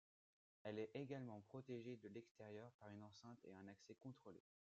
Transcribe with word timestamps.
Elle 0.63 0.79
est 0.79 0.89
également 0.95 1.41
protégée 1.41 1.95
de 1.97 2.07
l'extérieur 2.07 2.71
par 2.79 2.89
une 2.89 3.03
enceinte 3.03 3.37
et 3.43 3.53
un 3.53 3.67
accès 3.67 3.93
contrôlé. 3.93 4.41